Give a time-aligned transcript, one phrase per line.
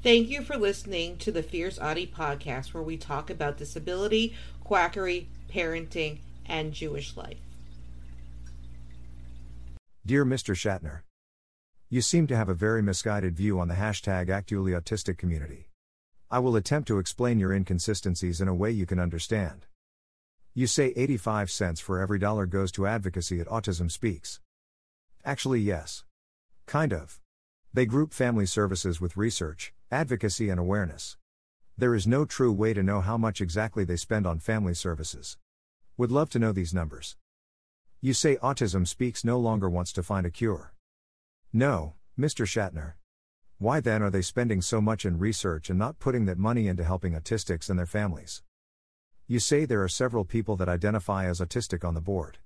[0.00, 4.32] Thank you for listening to the Fierce Autie podcast, where we talk about disability,
[4.62, 7.38] quackery, parenting, and Jewish life.
[10.06, 10.54] Dear Mr.
[10.54, 11.00] Shatner,
[11.90, 15.68] you seem to have a very misguided view on the hashtag actually autistic community.
[16.30, 19.66] I will attempt to explain your inconsistencies in a way you can understand.
[20.54, 24.38] You say 85 cents for every dollar goes to advocacy at Autism Speaks.
[25.24, 26.04] Actually, yes.
[26.66, 27.20] Kind of.
[27.74, 31.16] They group family services with research, advocacy, and awareness.
[31.76, 35.38] There is no true way to know how much exactly they spend on family services.
[35.96, 37.16] Would love to know these numbers.
[38.00, 40.74] You say Autism Speaks no longer wants to find a cure.
[41.52, 42.44] No, Mr.
[42.44, 42.94] Shatner.
[43.58, 46.84] Why then are they spending so much in research and not putting that money into
[46.84, 48.42] helping autistics and their families?
[49.26, 52.38] You say there are several people that identify as autistic on the board.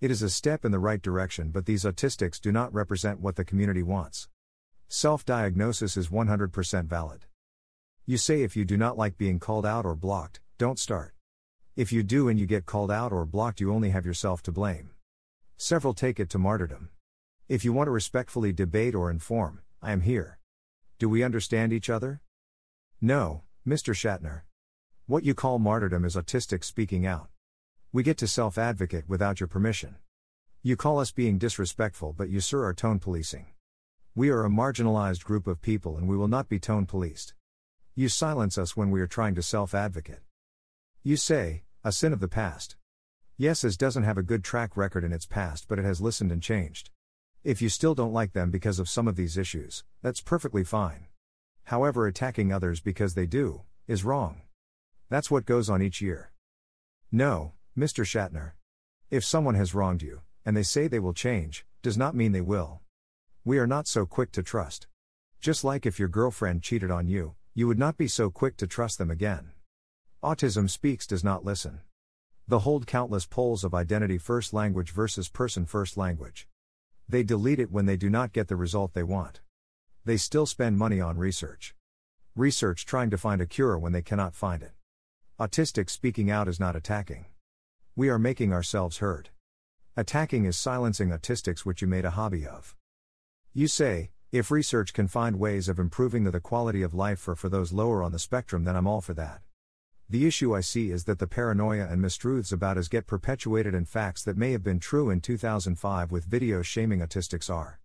[0.00, 3.36] It is a step in the right direction, but these autistics do not represent what
[3.36, 4.28] the community wants.
[4.92, 7.24] Self diagnosis is 100% valid.
[8.06, 11.14] You say if you do not like being called out or blocked, don't start.
[11.76, 14.50] If you do and you get called out or blocked, you only have yourself to
[14.50, 14.90] blame.
[15.56, 16.90] Several take it to martyrdom.
[17.48, 20.40] If you want to respectfully debate or inform, I am here.
[20.98, 22.20] Do we understand each other?
[23.00, 23.94] No, Mr.
[23.94, 24.40] Shatner.
[25.06, 27.28] What you call martyrdom is autistic speaking out.
[27.92, 29.98] We get to self advocate without your permission.
[30.64, 33.46] You call us being disrespectful, but you, sir, are tone policing.
[34.16, 37.34] We are a marginalized group of people and we will not be tone policed.
[37.94, 40.22] You silence us when we are trying to self advocate.
[41.04, 42.74] You say, a sin of the past.
[43.36, 46.32] Yes, as doesn't have a good track record in its past, but it has listened
[46.32, 46.90] and changed.
[47.44, 51.06] If you still don't like them because of some of these issues, that's perfectly fine.
[51.64, 54.42] However, attacking others because they do, is wrong.
[55.08, 56.32] That's what goes on each year.
[57.12, 58.04] No, Mr.
[58.04, 58.52] Shatner.
[59.08, 62.40] If someone has wronged you, and they say they will change, does not mean they
[62.40, 62.80] will.
[63.42, 64.86] We are not so quick to trust.
[65.40, 68.66] Just like if your girlfriend cheated on you, you would not be so quick to
[68.66, 69.52] trust them again.
[70.22, 71.80] Autism Speaks does not listen.
[72.46, 76.48] The hold countless polls of identity first language versus person first language.
[77.08, 79.40] They delete it when they do not get the result they want.
[80.04, 81.74] They still spend money on research.
[82.36, 84.72] Research trying to find a cure when they cannot find it.
[85.40, 87.24] Autistic speaking out is not attacking.
[87.96, 89.30] We are making ourselves heard.
[89.96, 92.76] Attacking is silencing autistics, which you made a hobby of.
[93.52, 97.34] You say, if research can find ways of improving the, the quality of life for,
[97.34, 99.40] for those lower on the spectrum, then I'm all for that.
[100.08, 103.88] The issue I see is that the paranoia and mistruths about us get perpetuated and
[103.88, 107.80] facts that may have been true in 2005 with videos shaming autistics are.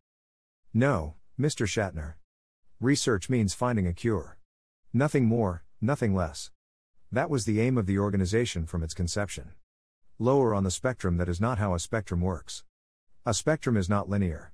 [0.71, 1.65] No, Mr.
[1.65, 2.13] Shatner.
[2.79, 4.37] Research means finding a cure.
[4.93, 6.51] Nothing more, nothing less.
[7.11, 9.53] That was the aim of the organization from its conception.
[10.19, 12.63] Lower on the spectrum, that is not how a spectrum works.
[13.25, 14.51] A spectrum is not linear.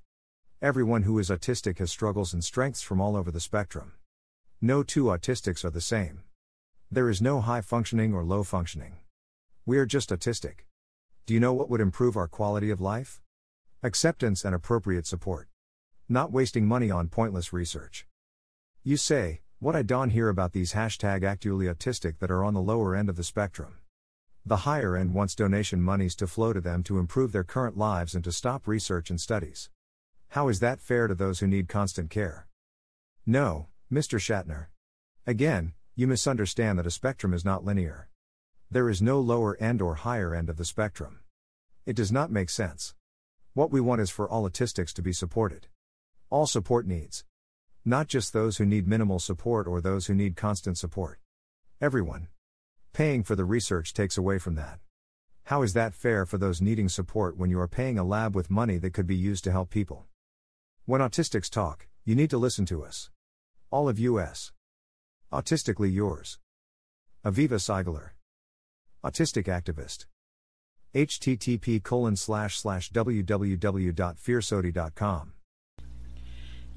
[0.62, 3.94] Everyone who is autistic has struggles and strengths from all over the spectrum.
[4.60, 6.22] No two autistics are the same.
[6.88, 8.98] There is no high functioning or low functioning.
[9.66, 10.66] We are just autistic.
[11.26, 13.20] Do you know what would improve our quality of life?
[13.82, 15.48] Acceptance and appropriate support.
[16.08, 18.06] Not wasting money on pointless research.
[18.84, 22.62] You say, what I don't hear about these hashtag actually autistic that are on the
[22.62, 23.78] lower end of the spectrum.
[24.46, 28.14] The higher end wants donation monies to flow to them to improve their current lives
[28.14, 29.68] and to stop research and studies.
[30.32, 32.46] How is that fair to those who need constant care?
[33.26, 34.18] No, Mr.
[34.18, 34.68] Shatner.
[35.26, 38.08] Again, you misunderstand that a spectrum is not linear.
[38.70, 41.20] There is no lower end or higher end of the spectrum.
[41.84, 42.94] It does not make sense.
[43.52, 45.66] What we want is for all autistics to be supported.
[46.30, 47.26] All support needs.
[47.84, 51.20] Not just those who need minimal support or those who need constant support.
[51.78, 52.28] Everyone.
[52.94, 54.78] Paying for the research takes away from that.
[55.44, 58.50] How is that fair for those needing support when you are paying a lab with
[58.50, 60.06] money that could be used to help people?
[60.84, 63.08] When autistics talk, you need to listen to us.
[63.70, 64.50] All of US.
[65.32, 66.40] Autistically yours.
[67.24, 68.10] Aviva Seigler.
[69.04, 70.06] Autistic activist.
[70.92, 75.32] http colon slash slash www.fierceautie.com.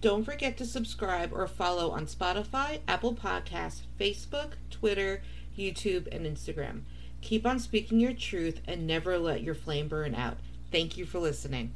[0.02, 5.24] Don't forget to subscribe or follow on Spotify, Apple Podcasts, Facebook, Twitter,
[5.58, 6.82] YouTube, and Instagram.
[7.22, 10.38] Keep on speaking your truth and never let your flame burn out.
[10.72, 11.74] Thank you for listening.